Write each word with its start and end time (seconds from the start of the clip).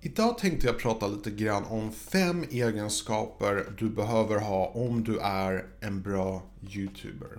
Idag 0.00 0.38
tänkte 0.38 0.66
jag 0.66 0.78
prata 0.78 1.06
lite 1.06 1.30
grann 1.30 1.64
om 1.64 1.92
fem 1.92 2.44
egenskaper 2.50 3.74
du 3.78 3.90
behöver 3.90 4.40
ha 4.40 4.66
om 4.66 5.04
du 5.04 5.18
är 5.18 5.66
en 5.80 6.02
bra 6.02 6.42
YouTuber. 6.62 7.38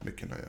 Mycket 0.00 0.28
nöje. 0.28 0.48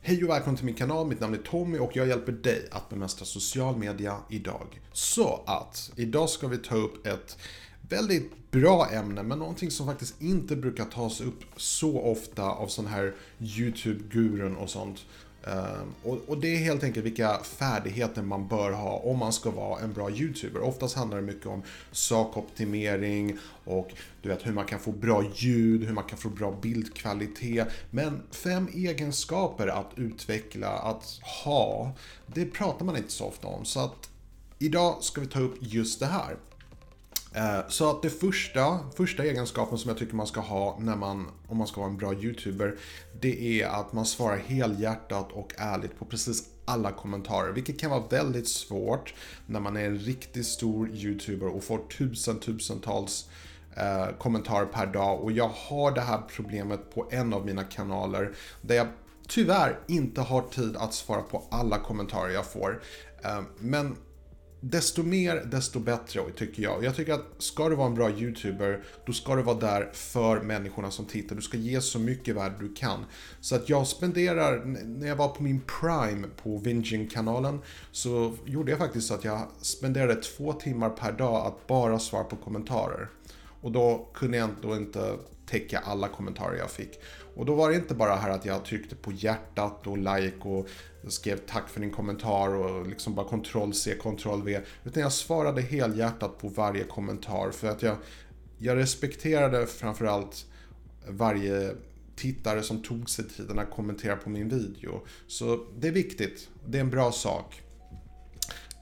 Hej 0.00 0.24
och 0.24 0.30
välkommen 0.30 0.56
till 0.56 0.66
min 0.66 0.74
kanal, 0.74 1.06
mitt 1.06 1.20
namn 1.20 1.34
är 1.34 1.38
Tommy 1.38 1.78
och 1.78 1.96
jag 1.96 2.08
hjälper 2.08 2.32
dig 2.32 2.68
att 2.70 2.88
bemästra 2.88 3.24
social 3.24 3.76
media 3.76 4.16
idag. 4.30 4.80
Så 4.92 5.42
att, 5.46 5.90
idag 5.96 6.30
ska 6.30 6.48
vi 6.48 6.58
ta 6.58 6.74
upp 6.74 7.06
ett 7.06 7.38
väldigt 7.88 8.50
bra 8.50 8.88
ämne, 8.92 9.22
men 9.22 9.38
någonting 9.38 9.70
som 9.70 9.86
faktiskt 9.86 10.22
inte 10.22 10.56
brukar 10.56 10.84
tas 10.84 11.20
upp 11.20 11.44
så 11.56 12.00
ofta 12.00 12.42
av 12.42 12.66
sån 12.66 12.86
här 12.86 13.14
YouTube-gurun 13.40 14.56
och 14.56 14.70
sånt. 14.70 15.04
Ehm, 15.46 15.94
och, 16.26 16.38
det 16.38 16.54
är 16.54 16.58
helt 16.58 16.84
enkelt 16.84 17.06
vilka 17.06 17.38
färdigheter 17.38 18.22
man 18.22 18.48
bör 18.48 18.72
ha 18.72 18.96
om 18.96 19.18
man 19.18 19.32
ska 19.32 19.50
vara 19.50 19.80
en 19.80 19.92
bra 19.92 20.10
YouTuber. 20.10 20.60
Oftast 20.60 20.96
handlar 20.96 21.16
det 21.16 21.26
mycket 21.26 21.46
om 21.46 21.62
sakoptimering 21.92 23.38
och 23.64 23.90
du 24.22 24.28
vet 24.28 24.46
hur 24.46 24.52
man 24.52 24.66
kan 24.66 24.80
få 24.80 24.92
bra 24.92 25.24
ljud, 25.34 25.84
hur 25.84 25.92
man 25.92 26.04
kan 26.04 26.18
få 26.18 26.28
bra 26.28 26.58
bildkvalitet. 26.62 27.68
Men 27.90 28.22
fem 28.30 28.68
egenskaper 28.74 29.66
att 29.66 29.90
utveckla, 29.96 30.68
att 30.68 31.20
ha, 31.44 31.92
det 32.26 32.44
pratar 32.44 32.84
man 32.84 32.96
inte 32.96 33.12
så 33.12 33.24
ofta 33.24 33.48
om. 33.48 33.64
Så 33.64 33.80
att 33.80 34.10
idag 34.58 35.02
ska 35.02 35.20
vi 35.20 35.26
ta 35.26 35.40
upp 35.40 35.56
just 35.60 36.00
det 36.00 36.06
här. 36.06 36.36
Eh, 37.34 37.60
så 37.68 37.90
att 37.90 38.02
det 38.02 38.10
första, 38.10 38.78
första 38.96 39.24
egenskapen 39.24 39.78
som 39.78 39.88
jag 39.88 39.98
tycker 39.98 40.14
man 40.14 40.26
ska 40.26 40.40
ha 40.40 40.78
när 40.80 40.96
man, 40.96 41.30
om 41.48 41.56
man 41.56 41.66
ska 41.66 41.80
vara 41.80 41.90
en 41.90 41.96
bra 41.96 42.14
YouTuber, 42.14 42.76
det 43.20 43.62
är 43.62 43.66
att 43.66 43.92
man 43.92 44.06
svarar 44.06 44.36
helhjärtat 44.36 45.32
och 45.32 45.52
ärligt 45.56 45.98
på 45.98 46.04
precis 46.04 46.48
alla 46.64 46.92
kommentarer, 46.92 47.52
vilket 47.52 47.80
kan 47.80 47.90
vara 47.90 48.02
väldigt 48.10 48.48
svårt 48.48 49.14
när 49.46 49.60
man 49.60 49.76
är 49.76 49.86
en 49.86 49.98
riktigt 49.98 50.46
stor 50.46 50.90
YouTuber 50.90 51.46
och 51.46 51.64
får 51.64 51.78
tusen, 51.98 52.40
tusentals 52.40 53.28
eh, 53.76 54.06
kommentarer 54.18 54.66
per 54.66 54.86
dag. 54.86 55.20
Och 55.20 55.32
jag 55.32 55.48
har 55.48 55.92
det 55.92 56.00
här 56.00 56.22
problemet 56.30 56.94
på 56.94 57.08
en 57.10 57.32
av 57.32 57.46
mina 57.46 57.64
kanaler 57.64 58.34
där 58.62 58.74
jag 58.74 58.86
tyvärr 59.28 59.78
inte 59.88 60.20
har 60.20 60.42
tid 60.42 60.76
att 60.76 60.94
svara 60.94 61.22
på 61.22 61.44
alla 61.50 61.78
kommentarer 61.78 62.32
jag 62.32 62.46
får. 62.46 62.82
Eh, 63.24 63.40
men 63.58 63.96
desto 64.60 65.02
mer, 65.02 65.44
desto 65.50 65.80
bättre 65.80 66.22
tycker 66.36 66.62
jag. 66.62 66.84
Jag 66.84 66.96
tycker 66.96 67.12
att 67.12 67.24
ska 67.38 67.68
du 67.68 67.76
vara 67.76 67.86
en 67.86 67.94
bra 67.94 68.10
YouTuber, 68.10 68.84
då 69.06 69.12
ska 69.12 69.34
du 69.34 69.42
vara 69.42 69.58
där 69.58 69.90
för 69.92 70.40
människorna 70.40 70.90
som 70.90 71.04
tittar. 71.04 71.36
Du 71.36 71.42
ska 71.42 71.56
ge 71.56 71.80
så 71.80 71.98
mycket 71.98 72.36
värde 72.36 72.54
du 72.60 72.74
kan. 72.74 73.04
Så 73.40 73.54
att 73.54 73.68
jag 73.68 73.86
spenderar, 73.86 74.64
när 74.84 75.08
jag 75.08 75.16
var 75.16 75.28
på 75.28 75.42
min 75.42 75.60
prime 75.80 76.28
på 76.42 76.58
Vinging-kanalen, 76.58 77.60
så 77.92 78.36
gjorde 78.44 78.70
jag 78.70 78.78
faktiskt 78.78 79.08
så 79.08 79.14
att 79.14 79.24
jag 79.24 79.48
spenderade 79.60 80.14
två 80.14 80.52
timmar 80.52 80.90
per 80.90 81.12
dag 81.12 81.46
att 81.46 81.66
bara 81.66 81.98
svara 81.98 82.24
på 82.24 82.36
kommentarer. 82.36 83.08
Och 83.60 83.72
då 83.72 84.10
kunde 84.14 84.36
jag 84.36 84.50
ändå 84.50 84.76
inte 84.76 85.18
täcka 85.46 85.78
alla 85.78 86.08
kommentarer 86.08 86.58
jag 86.58 86.70
fick. 86.70 87.00
Och 87.38 87.46
då 87.46 87.54
var 87.54 87.70
det 87.70 87.76
inte 87.76 87.94
bara 87.94 88.16
här 88.16 88.30
att 88.30 88.44
jag 88.44 88.64
tryckte 88.64 88.96
på 88.96 89.12
hjärtat 89.12 89.86
och 89.86 89.98
like 89.98 90.48
och 90.48 90.68
skrev 91.08 91.36
tack 91.36 91.68
för 91.68 91.80
din 91.80 91.90
kommentar 91.90 92.54
och 92.54 92.86
liksom 92.86 93.14
bara 93.14 93.28
kontroll 93.28 93.74
C, 93.74 93.94
kontroll 93.94 94.42
V. 94.42 94.60
Utan 94.84 95.02
jag 95.02 95.12
svarade 95.12 95.62
helhjärtat 95.62 96.38
på 96.38 96.48
varje 96.48 96.84
kommentar 96.84 97.50
för 97.50 97.68
att 97.68 97.82
jag, 97.82 97.96
jag 98.58 98.76
respekterade 98.76 99.66
framförallt 99.66 100.46
varje 101.08 101.74
tittare 102.16 102.62
som 102.62 102.82
tog 102.82 103.10
sig 103.10 103.28
tiden 103.28 103.58
att 103.58 103.70
kommentera 103.70 104.16
på 104.16 104.30
min 104.30 104.48
video. 104.48 105.00
Så 105.26 105.66
det 105.78 105.88
är 105.88 105.92
viktigt. 105.92 106.48
Det 106.66 106.78
är 106.78 106.82
en 106.82 106.90
bra 106.90 107.12
sak. 107.12 107.62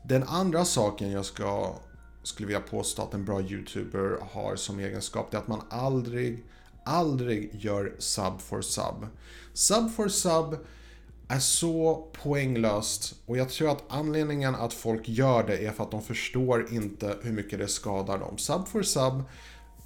Den 0.05 0.23
andra 0.23 0.65
saken 0.65 1.11
jag 1.11 1.25
ska, 1.25 1.75
skulle 2.23 2.47
vilja 2.47 2.61
påstå 2.61 3.03
att 3.03 3.15
en 3.15 3.25
bra 3.25 3.41
YouTuber 3.41 4.19
har 4.31 4.57
som 4.57 4.79
egenskap, 4.79 5.31
det 5.31 5.37
är 5.37 5.41
att 5.41 5.49
man 5.49 5.63
aldrig 5.71 6.45
aldrig 6.87 7.51
gör 7.55 7.95
sub 7.99 8.41
for 8.41 8.63
sub. 8.63 9.07
Sub 9.53 9.95
for 9.97 10.09
sub 10.09 10.59
är 11.29 11.39
så 11.39 12.09
poänglöst 12.13 13.15
och 13.27 13.37
jag 13.37 13.49
tror 13.49 13.71
att 13.71 13.85
anledningen 13.89 14.55
att 14.55 14.73
folk 14.73 15.09
gör 15.09 15.47
det 15.47 15.67
är 15.67 15.73
för 15.73 15.85
att 15.85 15.91
de 15.91 16.03
förstår 16.03 16.73
inte 16.73 17.17
hur 17.23 17.33
mycket 17.33 17.59
det 17.59 17.69
skadar 17.69 18.19
dem. 18.19 18.39
Sub 18.39 18.69
for 18.69 18.83
sub 18.83 19.23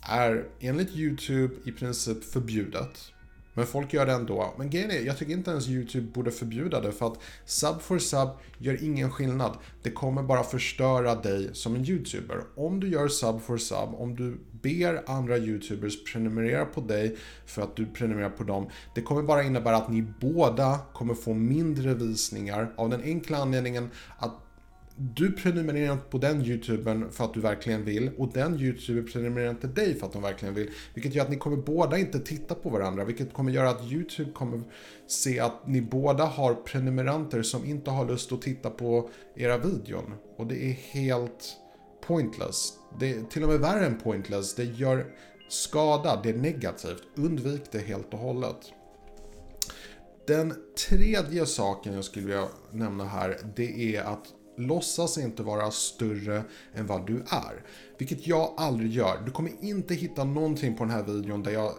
är 0.02 0.48
enligt 0.60 0.90
YouTube 0.96 1.54
i 1.64 1.72
princip 1.72 2.24
förbjudet. 2.24 3.12
Men 3.54 3.66
folk 3.66 3.92
gör 3.92 4.06
det 4.06 4.12
ändå. 4.12 4.54
Men 4.58 4.70
grejen 4.70 4.90
är, 4.90 5.00
jag 5.00 5.18
tycker 5.18 5.32
inte 5.32 5.50
ens 5.50 5.68
YouTube 5.68 6.06
borde 6.06 6.30
förbjuda 6.30 6.80
det 6.80 6.92
för 6.92 7.06
att 7.06 7.18
sub 7.44 7.80
for 7.80 7.98
sub 7.98 8.28
gör 8.58 8.84
ingen 8.84 9.10
skillnad. 9.10 9.58
Det 9.82 9.90
kommer 9.90 10.22
bara 10.22 10.42
förstöra 10.42 11.14
dig 11.14 11.50
som 11.52 11.74
en 11.74 11.84
YouTuber. 11.84 12.40
Om 12.56 12.80
du 12.80 12.88
gör 12.88 13.08
sub 13.08 13.40
for 13.40 13.58
sub, 13.58 13.94
om 13.94 14.16
du 14.16 14.38
ber 14.62 15.10
andra 15.10 15.38
YouTubers 15.38 16.04
prenumerera 16.04 16.64
på 16.64 16.80
dig 16.80 17.16
för 17.46 17.62
att 17.62 17.76
du 17.76 17.86
prenumererar 17.86 18.30
på 18.30 18.44
dem. 18.44 18.70
Det 18.94 19.02
kommer 19.02 19.22
bara 19.22 19.42
innebära 19.42 19.76
att 19.76 19.90
ni 19.90 20.02
båda 20.20 20.78
kommer 20.92 21.14
få 21.14 21.34
mindre 21.34 21.94
visningar 21.94 22.72
av 22.76 22.90
den 22.90 23.02
enkla 23.02 23.38
anledningen 23.38 23.90
att 24.18 24.49
du 24.96 25.32
prenumererar 25.32 25.92
inte 25.92 26.04
på 26.10 26.18
den 26.18 26.42
YouTubern 26.42 27.10
för 27.10 27.24
att 27.24 27.34
du 27.34 27.40
verkligen 27.40 27.84
vill 27.84 28.10
och 28.18 28.32
den 28.32 28.60
YouTubern 28.60 29.06
prenumererar 29.06 29.50
inte 29.50 29.66
dig 29.66 29.94
för 29.94 30.06
att 30.06 30.12
de 30.12 30.22
verkligen 30.22 30.54
vill. 30.54 30.70
Vilket 30.94 31.14
gör 31.14 31.24
att 31.24 31.30
ni 31.30 31.36
kommer 31.36 31.56
båda 31.56 31.98
inte 31.98 32.18
titta 32.18 32.54
på 32.54 32.70
varandra, 32.70 33.04
vilket 33.04 33.32
kommer 33.32 33.52
göra 33.52 33.70
att 33.70 33.92
YouTube 33.92 34.32
kommer 34.32 34.62
se 35.06 35.40
att 35.40 35.66
ni 35.66 35.82
båda 35.82 36.24
har 36.24 36.54
prenumeranter 36.54 37.42
som 37.42 37.64
inte 37.64 37.90
har 37.90 38.08
lust 38.08 38.32
att 38.32 38.42
titta 38.42 38.70
på 38.70 39.10
era 39.36 39.58
videon. 39.58 40.14
Och 40.36 40.46
det 40.46 40.64
är 40.64 40.72
helt 40.72 41.56
pointless. 42.06 42.72
Det 43.00 43.10
är 43.10 43.22
till 43.22 43.42
och 43.42 43.48
med 43.48 43.60
värre 43.60 43.86
än 43.86 43.98
pointless. 43.98 44.54
Det 44.54 44.64
gör 44.64 45.06
skada, 45.48 46.20
det 46.22 46.30
är 46.30 46.34
negativt. 46.34 47.02
Undvik 47.16 47.62
det 47.72 47.78
helt 47.78 48.12
och 48.12 48.18
hållet. 48.18 48.72
Den 50.26 50.54
tredje 50.88 51.46
saken 51.46 51.94
jag 51.94 52.04
skulle 52.04 52.26
vilja 52.26 52.48
nämna 52.72 53.04
här, 53.04 53.38
det 53.56 53.96
är 53.96 54.02
att 54.02 54.26
låtsas 54.60 55.18
inte 55.18 55.42
vara 55.42 55.70
större 55.70 56.42
än 56.74 56.86
vad 56.86 57.06
du 57.06 57.16
är. 57.16 57.64
Vilket 57.98 58.26
jag 58.26 58.54
aldrig 58.56 58.92
gör. 58.92 59.22
Du 59.24 59.30
kommer 59.30 59.52
inte 59.60 59.94
hitta 59.94 60.24
någonting 60.24 60.76
på 60.76 60.84
den 60.84 60.92
här 60.92 61.02
videon 61.02 61.42
där 61.42 61.50
jag 61.52 61.72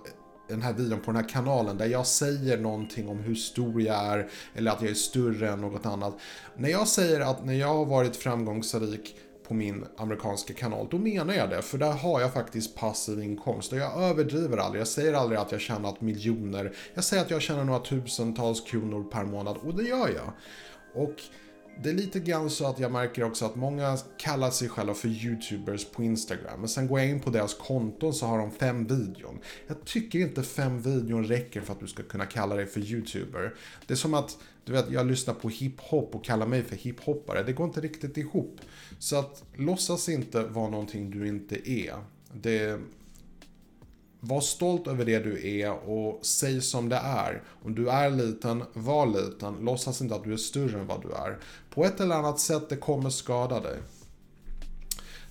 den 0.52 0.62
här 0.62 0.74
videon 0.74 1.00
på 1.00 1.12
den 1.12 1.16
här 1.16 1.30
kanalen 1.30 1.78
där 1.78 1.86
jag 1.86 2.08
säger 2.08 2.58
någonting 2.58 3.08
om 3.08 3.18
hur 3.18 3.36
stor 3.36 3.82
jag 3.82 4.06
är 4.06 4.30
eller 4.56 4.72
att 4.72 4.82
jag 4.82 4.92
är 4.92 4.96
större 4.96 5.50
än 5.50 5.62
något 5.62 5.86
annat. 5.86 6.18
När 6.58 6.70
jag 6.70 6.88
säger 6.88 7.22
att 7.22 7.46
när 7.46 7.54
jag 7.54 7.68
har 7.68 7.86
varit 7.86 8.16
framgångsrik 8.16 9.16
på 9.48 9.54
min 9.54 9.86
amerikanska 9.98 10.54
kanal, 10.54 10.88
då 10.92 10.98
menar 10.98 11.34
jag 11.34 11.50
det. 11.50 11.62
För 11.62 11.78
där 11.78 11.92
har 11.92 12.22
jag 12.22 12.34
faktiskt 12.34 12.76
passiv 12.76 13.24
inkomst 13.24 13.72
och 13.72 13.78
jag 13.78 14.04
överdriver 14.04 14.58
aldrig. 14.58 14.80
Jag 14.80 14.88
säger 14.88 15.14
aldrig 15.14 15.40
att 15.40 15.52
jag 15.52 15.62
tjänat 15.62 16.02
miljoner. 16.02 16.76
Jag 16.94 17.04
säger 17.04 17.24
att 17.24 17.32
jag 17.32 17.42
tjänar 17.42 17.64
några 17.64 17.80
tusentals 17.80 18.62
kronor 18.62 19.04
per 19.04 19.24
månad 19.24 19.58
och 19.58 19.76
det 19.76 19.84
gör 19.84 20.10
jag. 20.10 20.34
Och 21.04 21.16
det 21.84 21.90
är 21.90 21.94
lite 21.94 22.20
grann 22.20 22.50
så 22.50 22.66
att 22.66 22.80
jag 22.80 22.92
märker 22.92 23.24
också 23.24 23.46
att 23.46 23.56
många 23.56 23.98
kallar 24.18 24.50
sig 24.50 24.70
själva 24.70 24.94
för 24.94 25.08
YouTubers 25.08 25.86
på 25.86 26.04
Instagram. 26.04 26.60
Men 26.60 26.70
sen 26.70 26.88
går 26.88 27.00
jag 27.00 27.10
in 27.10 27.20
på 27.20 27.30
deras 27.30 27.54
konton 27.54 28.14
så 28.14 28.26
har 28.26 28.38
de 28.38 28.52
fem 28.52 28.88
videon. 28.88 29.40
Jag 29.68 29.86
tycker 29.86 30.20
inte 30.20 30.44
fem 30.44 30.82
videon 30.82 31.26
räcker 31.26 31.62
för 31.62 31.74
att 31.74 31.80
du 31.80 31.88
ska 31.88 32.04
kunna 32.04 32.26
kalla 32.26 32.56
dig 32.56 32.66
för 32.66 32.80
YouTuber. 32.80 33.54
Det 33.88 33.94
är 33.94 33.98
som 33.98 34.14
att, 34.14 34.38
du 34.64 34.72
vet, 34.72 34.92
jag 34.92 35.06
lyssnar 35.06 35.34
på 35.34 35.50
hiphop 35.50 36.16
och 36.16 36.26
kallar 36.26 36.48
mig 36.48 36.64
för 36.64 36.76
hiphoppare. 36.76 37.44
Det 37.44 37.54
går 37.54 37.68
inte 37.68 37.82
riktigt 37.82 38.18
ihop. 38.18 38.62
Så 39.00 39.20
att 39.20 39.44
låtsas 39.56 40.10
inte 40.10 40.44
vara 40.44 40.70
någonting 40.70 41.12
du 41.12 41.28
inte 41.28 41.70
är. 41.70 41.96
Det, 42.34 42.80
var 44.24 44.42
stolt 44.42 44.88
över 44.88 45.06
det 45.06 45.20
du 45.20 45.60
är 45.60 45.90
och 45.90 46.26
säg 46.26 46.62
som 46.62 46.90
det 46.90 46.96
är. 46.96 47.44
Om 47.64 47.76
du 47.76 47.90
är 47.90 48.10
liten, 48.10 48.64
var 48.74 49.06
liten. 49.06 49.56
Låtsas 49.62 50.02
inte 50.02 50.16
att 50.16 50.24
du 50.24 50.34
är 50.34 50.38
större 50.38 50.80
än 50.80 50.88
vad 50.88 51.02
du 51.02 51.12
är. 51.12 51.38
På 51.70 51.86
ett 51.86 52.00
eller 52.00 52.16
annat 52.16 52.40
sätt, 52.40 52.70
det 52.70 52.76
kommer 52.76 53.10
skada 53.10 53.60
dig. 53.60 53.78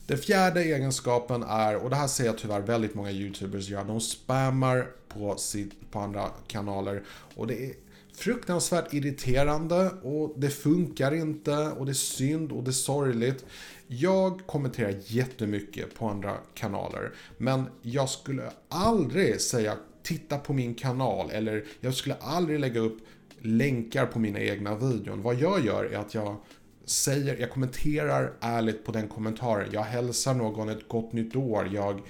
Den 0.06 0.18
fjärde 0.18 0.62
egenskapen 0.62 1.42
är, 1.42 1.76
och 1.76 1.90
det 1.90 1.96
här 1.96 2.06
ser 2.06 2.24
jag 2.24 2.38
tyvärr 2.38 2.60
väldigt 2.60 2.94
många 2.94 3.10
YouTubers 3.10 3.68
göra, 3.68 3.84
de 3.84 4.00
spammar 4.00 4.86
på, 5.08 5.36
sitt, 5.36 5.90
på 5.90 5.98
andra 5.98 6.30
kanaler. 6.46 7.02
Och 7.36 7.46
det 7.46 7.64
är 7.64 7.72
fruktansvärt 8.20 8.94
irriterande 8.94 9.90
och 10.02 10.34
det 10.36 10.50
funkar 10.50 11.14
inte 11.14 11.56
och 11.56 11.86
det 11.86 11.92
är 11.92 11.94
synd 11.94 12.52
och 12.52 12.64
det 12.64 12.70
är 12.70 12.72
sorgligt. 12.72 13.44
Jag 13.86 14.40
kommenterar 14.46 14.94
jättemycket 15.06 15.94
på 15.94 16.08
andra 16.08 16.36
kanaler, 16.54 17.12
men 17.38 17.64
jag 17.82 18.08
skulle 18.08 18.50
aldrig 18.68 19.40
säga 19.40 19.76
titta 20.02 20.38
på 20.38 20.52
min 20.52 20.74
kanal 20.74 21.30
eller 21.30 21.64
jag 21.80 21.94
skulle 21.94 22.14
aldrig 22.14 22.60
lägga 22.60 22.80
upp 22.80 22.98
länkar 23.40 24.06
på 24.06 24.18
mina 24.18 24.40
egna 24.40 24.74
videon. 24.74 25.22
Vad 25.22 25.34
jag 25.34 25.66
gör 25.66 25.84
är 25.84 25.98
att 25.98 26.14
jag 26.14 26.36
säger, 26.84 27.36
jag 27.36 27.50
kommenterar 27.50 28.32
ärligt 28.40 28.84
på 28.84 28.92
den 28.92 29.08
kommentaren. 29.08 29.68
Jag 29.72 29.82
hälsar 29.82 30.34
någon 30.34 30.68
ett 30.68 30.88
gott 30.88 31.12
nytt 31.12 31.36
år. 31.36 31.70
Jag, 31.72 32.00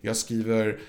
jag 0.00 0.16
skriver 0.16 0.80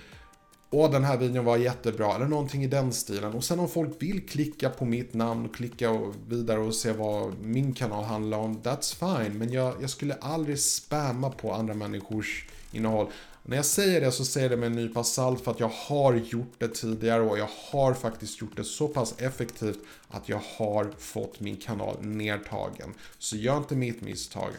Åh, 0.73 0.91
den 0.91 1.03
här 1.03 1.17
videon 1.17 1.45
var 1.45 1.57
jättebra, 1.57 2.15
eller 2.15 2.25
någonting 2.25 2.63
i 2.63 2.67
den 2.67 2.93
stilen. 2.93 3.33
Och 3.33 3.43
sen 3.43 3.59
om 3.59 3.69
folk 3.69 3.91
vill 3.99 4.27
klicka 4.27 4.69
på 4.69 4.85
mitt 4.85 5.13
namn 5.13 5.45
och 5.45 5.55
klicka 5.55 6.11
vidare 6.27 6.59
och 6.59 6.75
se 6.75 6.91
vad 6.91 7.39
min 7.41 7.73
kanal 7.73 8.03
handlar 8.03 8.37
om, 8.37 8.61
that's 8.61 8.95
fine. 8.95 9.37
Men 9.37 9.51
jag, 9.51 9.73
jag 9.81 9.89
skulle 9.89 10.13
aldrig 10.13 10.59
spamma 10.59 11.29
på 11.29 11.53
andra 11.53 11.73
människors 11.73 12.45
innehåll. 12.71 13.07
När 13.43 13.55
jag 13.55 13.65
säger 13.65 14.01
det 14.01 14.11
så 14.11 14.25
säger 14.25 14.49
jag 14.49 14.59
det 14.59 14.61
med 14.61 14.67
en 14.67 14.85
nypa 14.85 15.03
salt 15.03 15.43
för 15.43 15.51
att 15.51 15.59
jag 15.59 15.71
har 15.73 16.13
gjort 16.13 16.53
det 16.57 16.67
tidigare 16.67 17.21
och 17.21 17.39
jag 17.39 17.49
har 17.71 17.93
faktiskt 17.93 18.41
gjort 18.41 18.55
det 18.55 18.63
så 18.63 18.87
pass 18.87 19.15
effektivt 19.17 19.79
att 20.07 20.29
jag 20.29 20.41
har 20.57 20.91
fått 20.97 21.39
min 21.39 21.57
kanal 21.57 21.95
nedtagen. 22.01 22.93
Så 23.19 23.35
gör 23.35 23.57
inte 23.57 23.75
mitt 23.75 24.01
misstag. 24.01 24.51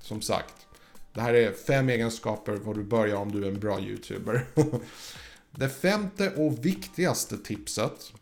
Som 0.00 0.22
sagt, 0.22 0.54
det 1.14 1.20
här 1.20 1.34
är 1.34 1.52
fem 1.52 1.88
egenskaper 1.88 2.52
vad 2.52 2.76
du 2.76 2.82
börjar 2.82 3.16
om 3.16 3.32
du 3.32 3.44
är 3.44 3.48
en 3.48 3.60
bra 3.60 3.80
YouTuber. 3.80 4.46
det 5.50 5.68
femte 5.68 6.30
och 6.30 6.66
viktigaste 6.66 7.38
tipset, 7.38 8.12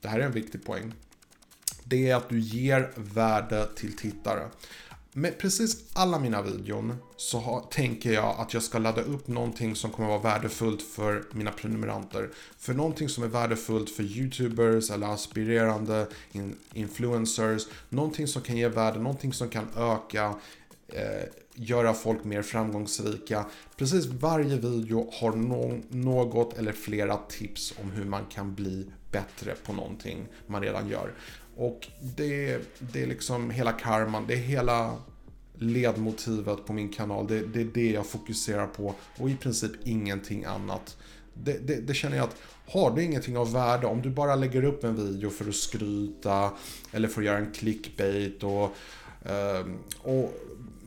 det 0.00 0.08
här 0.08 0.18
är 0.20 0.24
en 0.24 0.32
viktig 0.32 0.64
poäng, 0.64 0.94
det 1.84 2.10
är 2.10 2.16
att 2.16 2.28
du 2.28 2.40
ger 2.40 2.92
värde 2.96 3.68
till 3.76 3.96
tittare. 3.96 4.48
Med 5.12 5.38
precis 5.38 5.84
alla 5.92 6.18
mina 6.18 6.42
videon 6.42 6.94
så 7.16 7.38
har, 7.38 7.60
tänker 7.60 8.12
jag 8.12 8.34
att 8.38 8.54
jag 8.54 8.62
ska 8.62 8.78
ladda 8.78 9.02
upp 9.02 9.28
någonting 9.28 9.76
som 9.76 9.90
kommer 9.90 10.08
vara 10.08 10.18
värdefullt 10.18 10.82
för 10.82 11.24
mina 11.32 11.52
prenumeranter. 11.52 12.30
För 12.58 12.74
någonting 12.74 13.08
som 13.08 13.24
är 13.24 13.28
värdefullt 13.28 13.90
för 13.90 14.02
YouTubers 14.02 14.90
eller 14.90 15.06
aspirerande 15.06 16.06
in, 16.32 16.56
influencers. 16.72 17.66
Någonting 17.88 18.26
som 18.26 18.42
kan 18.42 18.56
ge 18.56 18.68
värde, 18.68 18.98
någonting 18.98 19.32
som 19.32 19.48
kan 19.48 19.66
öka 19.76 20.34
eh, 20.94 21.28
göra 21.54 21.94
folk 21.94 22.24
mer 22.24 22.42
framgångsrika. 22.42 23.46
Precis 23.76 24.06
varje 24.06 24.56
video 24.56 25.10
har 25.12 25.32
no 25.32 25.80
något 25.88 26.58
eller 26.58 26.72
flera 26.72 27.16
tips 27.16 27.74
om 27.82 27.90
hur 27.90 28.04
man 28.04 28.26
kan 28.26 28.54
bli 28.54 28.86
bättre 29.12 29.54
på 29.66 29.72
någonting 29.72 30.26
man 30.46 30.62
redan 30.62 30.88
gör. 30.88 31.12
Och 31.56 31.88
det, 32.16 32.58
det 32.78 33.02
är 33.02 33.06
liksom 33.06 33.50
hela 33.50 33.72
karman, 33.72 34.24
det 34.28 34.34
är 34.34 34.38
hela 34.38 34.96
ledmotivet 35.54 36.66
på 36.66 36.72
min 36.72 36.88
kanal. 36.88 37.26
Det, 37.26 37.40
det 37.40 37.60
är 37.60 37.68
det 37.74 37.90
jag 37.90 38.06
fokuserar 38.06 38.66
på 38.66 38.94
och 39.18 39.30
i 39.30 39.36
princip 39.36 39.72
ingenting 39.84 40.44
annat. 40.44 40.96
Det, 41.34 41.66
det, 41.66 41.74
det, 41.74 41.94
känner 41.94 42.16
jag 42.16 42.24
att 42.24 42.36
har 42.66 42.90
du 42.90 43.02
ingenting 43.02 43.36
av 43.36 43.52
värde, 43.52 43.86
om 43.86 44.02
du 44.02 44.10
bara 44.10 44.34
lägger 44.34 44.64
upp 44.64 44.84
en 44.84 44.96
video 44.96 45.30
för 45.30 45.48
att 45.48 45.54
skryta 45.54 46.50
eller 46.92 47.08
för 47.08 47.20
att 47.20 47.26
göra 47.26 47.38
en 47.38 47.52
clickbait 47.52 48.42
och, 48.42 48.76
eh, 49.30 49.66
och 50.02 50.34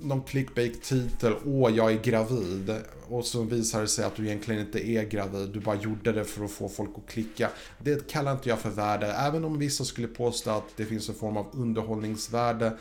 någon 0.03 0.23
clickbait-titel, 0.23 1.33
åh 1.45 1.75
jag 1.75 1.91
är 1.91 2.03
gravid. 2.03 2.75
Och 3.07 3.25
så 3.25 3.43
visar 3.43 3.81
det 3.81 3.87
sig 3.87 4.05
att 4.05 4.15
du 4.15 4.25
egentligen 4.25 4.61
inte 4.61 4.89
är 4.89 5.03
gravid, 5.03 5.49
du 5.49 5.59
bara 5.59 5.75
gjorde 5.75 6.11
det 6.11 6.25
för 6.25 6.45
att 6.45 6.51
få 6.51 6.69
folk 6.69 6.89
att 6.97 7.11
klicka. 7.11 7.49
Det 7.79 8.07
kallar 8.07 8.31
inte 8.31 8.49
jag 8.49 8.59
för 8.59 8.69
värde, 8.69 9.07
även 9.07 9.45
om 9.45 9.59
vissa 9.59 9.85
skulle 9.85 10.07
påstå 10.07 10.49
att 10.49 10.77
det 10.77 10.85
finns 10.85 11.09
en 11.09 11.15
form 11.15 11.37
av 11.37 11.49
underhållningsvärde. 11.53 12.77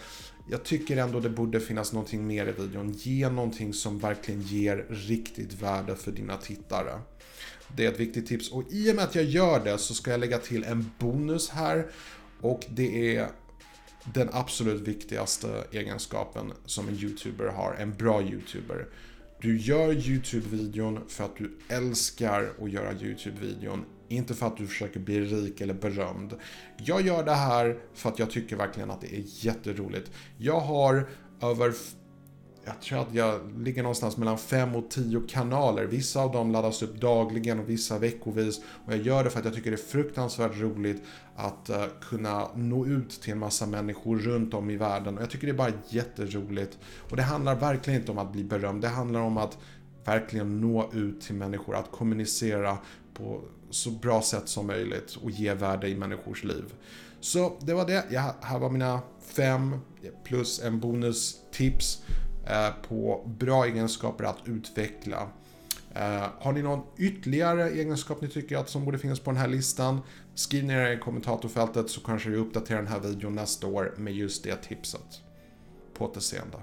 Jag 0.50 0.64
tycker 0.64 0.96
ändå 0.96 1.20
det 1.20 1.30
borde 1.30 1.60
finnas 1.60 1.92
någonting 1.92 2.26
mer 2.26 2.46
i 2.46 2.52
videon. 2.52 2.92
Ge 2.92 3.28
någonting 3.28 3.72
som 3.74 3.98
verkligen 3.98 4.42
ger 4.42 4.86
riktigt 4.88 5.62
värde 5.62 5.96
för 5.96 6.12
dina 6.12 6.36
tittare. 6.36 7.00
Det 7.76 7.86
är 7.86 7.92
ett 7.92 8.00
viktigt 8.00 8.26
tips 8.26 8.52
och 8.52 8.62
i 8.70 8.90
och 8.90 8.96
med 8.96 9.04
att 9.04 9.14
jag 9.14 9.24
gör 9.24 9.64
det 9.64 9.78
så 9.78 9.94
ska 9.94 10.10
jag 10.10 10.20
lägga 10.20 10.38
till 10.38 10.64
en 10.64 10.90
bonus 10.98 11.50
här. 11.50 11.86
Och 12.40 12.64
det 12.68 13.16
är 13.16 13.28
den 14.04 14.28
absolut 14.32 14.88
viktigaste 14.88 15.64
egenskapen 15.72 16.52
som 16.66 16.88
en 16.88 16.94
YouTuber 16.94 17.46
har, 17.46 17.74
en 17.74 17.94
bra 17.94 18.22
YouTuber. 18.22 18.86
Du 19.40 19.58
gör 19.58 19.92
YouTube-videon 19.92 21.00
för 21.08 21.24
att 21.24 21.36
du 21.36 21.58
älskar 21.68 22.52
att 22.62 22.70
göra 22.70 22.92
YouTube-videon, 22.92 23.84
inte 24.08 24.34
för 24.34 24.46
att 24.46 24.56
du 24.56 24.66
försöker 24.66 25.00
bli 25.00 25.20
rik 25.20 25.60
eller 25.60 25.74
berömd. 25.74 26.34
Jag 26.76 27.02
gör 27.02 27.24
det 27.24 27.34
här 27.34 27.78
för 27.94 28.08
att 28.08 28.18
jag 28.18 28.30
tycker 28.30 28.56
verkligen 28.56 28.90
att 28.90 29.00
det 29.00 29.14
är 29.16 29.22
jätteroligt. 29.24 30.10
Jag 30.38 30.60
har 30.60 31.08
över 31.42 31.72
jag 32.64 32.80
tror 32.80 33.00
att 33.00 33.14
jag 33.14 33.40
ligger 33.58 33.82
någonstans 33.82 34.16
mellan 34.16 34.38
5 34.38 34.76
och 34.76 34.90
10 34.90 35.22
kanaler. 35.28 35.84
Vissa 35.84 36.20
av 36.20 36.32
dem 36.32 36.52
laddas 36.52 36.82
upp 36.82 37.00
dagligen 37.00 37.60
och 37.60 37.68
vissa 37.68 37.98
veckovis. 37.98 38.60
Och 38.86 38.92
jag 38.92 39.00
gör 39.02 39.24
det 39.24 39.30
för 39.30 39.38
att 39.38 39.44
jag 39.44 39.54
tycker 39.54 39.70
det 39.70 39.76
är 39.76 39.86
fruktansvärt 39.86 40.60
roligt 40.60 41.02
att 41.36 41.70
uh, 41.70 41.84
kunna 42.00 42.48
nå 42.54 42.86
ut 42.86 43.10
till 43.22 43.32
en 43.32 43.38
massa 43.38 43.66
människor 43.66 44.18
runt 44.18 44.54
om 44.54 44.70
i 44.70 44.76
världen. 44.76 45.16
Och 45.16 45.22
jag 45.22 45.30
tycker 45.30 45.46
det 45.46 45.52
är 45.52 45.56
bara 45.56 45.72
jätteroligt. 45.88 46.78
Och 47.10 47.16
det 47.16 47.22
handlar 47.22 47.54
verkligen 47.54 48.00
inte 48.00 48.12
om 48.12 48.18
att 48.18 48.32
bli 48.32 48.44
berömd. 48.44 48.82
Det 48.82 48.88
handlar 48.88 49.20
om 49.20 49.38
att 49.38 49.58
verkligen 50.04 50.60
nå 50.60 50.90
ut 50.92 51.20
till 51.20 51.34
människor. 51.34 51.76
Att 51.76 51.90
kommunicera 51.90 52.78
på 53.14 53.40
så 53.70 53.90
bra 53.90 54.22
sätt 54.22 54.48
som 54.48 54.66
möjligt 54.66 55.16
och 55.22 55.30
ge 55.30 55.54
värde 55.54 55.88
i 55.88 55.94
människors 55.94 56.44
liv. 56.44 56.64
Så 57.20 57.58
det 57.60 57.74
var 57.74 57.86
det. 57.86 58.04
Jag, 58.10 58.34
här 58.40 58.58
var 58.58 58.70
mina 58.70 59.00
fem 59.20 59.76
plus 60.24 60.60
en 60.62 60.80
bonustips 60.80 61.42
tips. 61.52 62.02
Eh, 62.46 62.70
på 62.88 63.24
bra 63.38 63.66
egenskaper 63.66 64.24
att 64.24 64.38
utveckla. 64.44 65.28
Eh, 65.94 66.26
har 66.38 66.52
ni 66.52 66.62
någon 66.62 66.82
ytterligare 66.98 67.70
egenskap 67.70 68.20
ni 68.20 68.28
tycker 68.28 68.56
att 68.56 68.68
som 68.68 68.84
borde 68.84 68.98
finnas 68.98 69.20
på 69.20 69.30
den 69.30 69.40
här 69.40 69.48
listan? 69.48 70.00
Skriv 70.34 70.64
ner 70.64 70.90
i 70.90 70.98
kommentatorfältet 70.98 71.90
så 71.90 72.00
kanske 72.00 72.30
vi 72.30 72.36
uppdaterar 72.36 72.78
den 72.78 72.92
här 72.92 73.00
videon 73.00 73.34
nästa 73.34 73.66
år 73.66 73.94
med 73.98 74.14
just 74.14 74.44
det 74.44 74.56
tipset. 74.56 75.22
På 75.94 76.04
återseende. 76.04 76.58